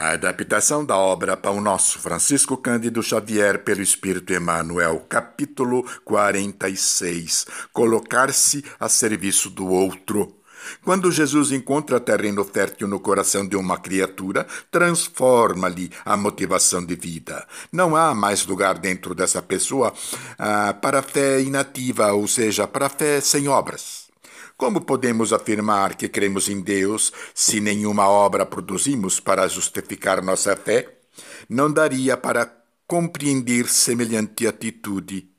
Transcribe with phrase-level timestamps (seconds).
[0.00, 7.46] A adaptação da obra Pão Nosso, Francisco Cândido Xavier, pelo Espírito Emmanuel, capítulo 46.
[7.70, 10.36] Colocar-se a serviço do outro.
[10.82, 17.46] Quando Jesus encontra terreno fértil no coração de uma criatura, transforma-lhe a motivação de vida.
[17.70, 19.92] Não há mais lugar dentro dessa pessoa
[20.38, 24.09] ah, para fé inativa, ou seja, para fé sem obras.
[24.60, 30.98] Como podemos afirmar que cremos em Deus se nenhuma obra produzimos para justificar nossa fé?
[31.48, 32.44] Não daria para
[32.86, 35.30] compreender semelhante atitude.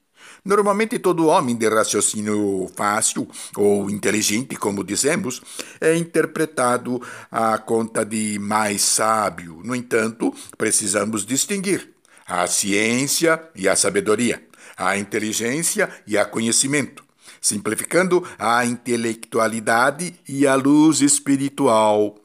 [0.44, 5.40] Normalmente, todo homem de raciocínio fácil ou inteligente, como dizemos,
[5.80, 9.62] é interpretado à conta de mais sábio.
[9.64, 11.94] No entanto, precisamos distinguir
[12.26, 14.44] a ciência e a sabedoria,
[14.76, 17.11] a inteligência e a conhecimento
[17.42, 22.16] simplificando a intelectualidade e a luz espiritual.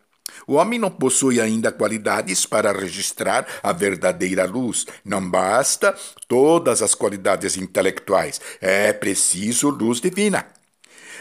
[0.46, 4.86] O homem não possui ainda qualidades para registrar a verdadeira luz.
[5.04, 5.96] Não basta
[6.28, 8.40] todas as qualidades intelectuais.
[8.60, 10.46] É preciso luz divina.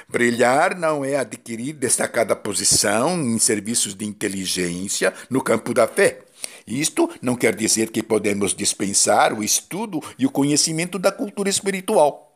[0.07, 6.25] Brilhar não é adquirir destacada posição em serviços de inteligência no campo da fé.
[6.67, 12.34] Isto não quer dizer que podemos dispensar o estudo e o conhecimento da cultura espiritual.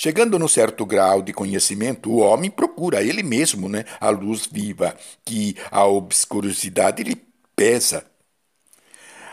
[0.00, 4.96] Chegando num certo grau de conhecimento, o homem procura ele mesmo né, a luz viva,
[5.24, 7.20] que a obscuridade lhe
[7.56, 8.04] pesa.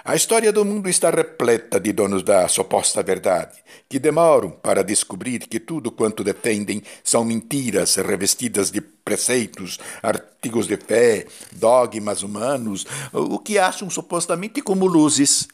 [0.03, 5.39] A história do mundo está repleta de donos da suposta verdade, que demoram para descobrir
[5.47, 13.37] que tudo quanto defendem são mentiras revestidas de preceitos, artigos de fé, dogmas humanos, o
[13.37, 15.47] que acham supostamente como luzes.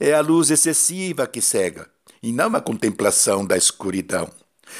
[0.00, 1.91] É a luz excessiva que cega
[2.22, 4.30] e não a contemplação da escuridão.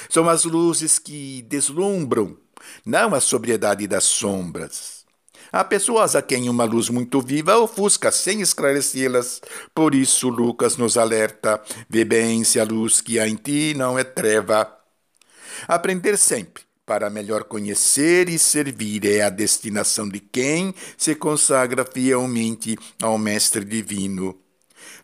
[0.09, 2.37] São as luzes que deslumbram,
[2.85, 5.03] não a sobriedade das sombras.
[5.53, 9.43] Há pessoas a quem uma luz muito viva ofusca sem esclarecê-las.
[9.75, 13.99] Por isso, Lucas nos alerta: vê bem se a luz que há em ti não
[13.99, 14.75] é treva.
[15.69, 22.79] Aprender sempre, para melhor conhecer e servir, é a destinação de quem se consagra fielmente
[23.03, 24.42] ao Mestre Divino.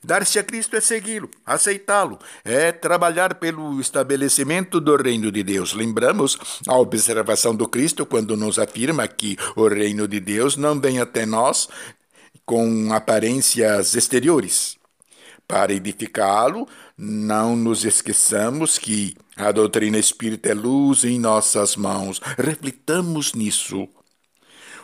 [0.02, 5.72] Dar-se a Cristo é segui-lo, aceitá-lo, é trabalhar pelo estabelecimento do reino de Deus.
[5.72, 11.00] Lembramos a observação do Cristo quando nos afirma que o reino de Deus não vem
[11.00, 11.68] até nós
[12.44, 14.78] com aparências exteriores.
[15.46, 22.20] Para edificá-lo, não nos esqueçamos que a doutrina espírita é luz em nossas mãos.
[22.36, 23.88] Reflitamos nisso.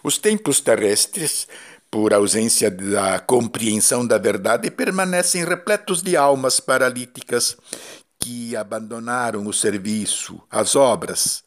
[0.03, 1.49] Os tempos terrestres
[1.95, 7.57] por ausência da compreensão da verdade, permanecem repletos de almas paralíticas
[8.19, 11.45] que abandonaram o serviço, as obras,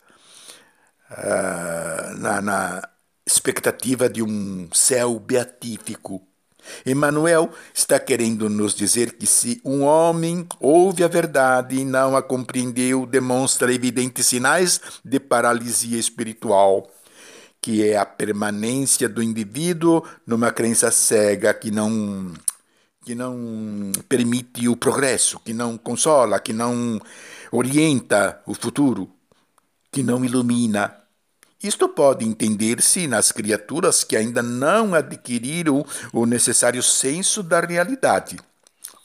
[1.11, 2.89] uh, na, na
[3.25, 6.25] expectativa de um céu beatífico.
[6.85, 12.23] Emmanuel está querendo nos dizer que se um homem ouve a verdade e não a
[12.23, 16.89] compreendeu, demonstra evidentes sinais de paralisia espiritual
[17.61, 22.33] que é a permanência do indivíduo numa crença cega que não
[23.03, 26.99] que não permite o progresso, que não consola, que não
[27.53, 29.09] orienta o futuro,
[29.89, 30.93] que não ilumina.
[31.63, 38.37] Isto pode entender-se nas criaturas que ainda não adquiriram o necessário senso da realidade.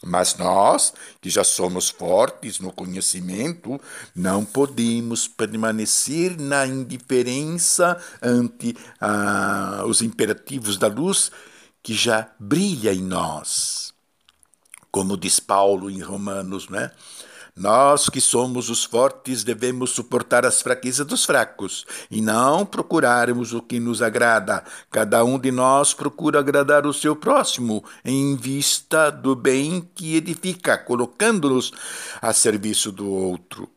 [0.04, 3.80] Mas nós, que já somos fortes no conhecimento,
[4.14, 11.30] não podemos permanecer na indiferença ante ah, os imperativos da luz
[11.82, 13.94] que já brilha em nós.
[14.90, 16.90] Como diz Paulo em Romanos, né?
[17.54, 23.60] Nós que somos os fortes devemos suportar as fraquezas dos fracos e não procurarmos o
[23.60, 24.64] que nos agrada.
[24.90, 30.78] Cada um de nós procura agradar o seu próximo em vista do bem que edifica,
[30.78, 31.72] colocando-nos
[32.22, 33.68] a serviço do outro.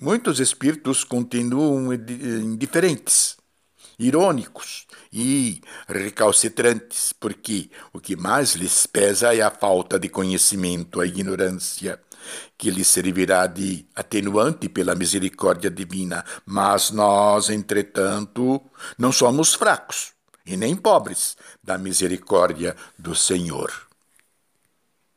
[0.00, 3.36] Muitos espíritos continuam indiferentes,
[4.00, 11.06] irônicos e recalcitrantes, porque o que mais lhes pesa é a falta de conhecimento, a
[11.06, 12.00] ignorância
[12.56, 16.24] que lhe servirá de atenuante pela misericórdia divina.
[16.44, 18.60] Mas nós, entretanto,
[18.98, 20.12] não somos fracos
[20.44, 23.89] e nem pobres da misericórdia do Senhor.